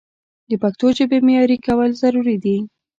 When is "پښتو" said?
0.61-0.85